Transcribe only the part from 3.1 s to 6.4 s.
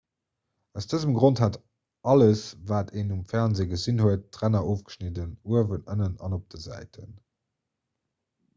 um fernsee gesinn huet d'ränner ofgeschnidden uewen ënnen an